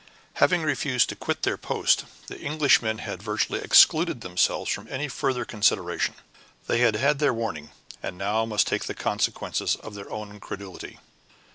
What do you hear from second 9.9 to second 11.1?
their own incredulity.